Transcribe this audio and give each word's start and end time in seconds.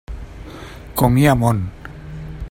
Com 1.01 1.19
hi 1.21 1.27
ha 1.31 1.37
món! 1.43 1.61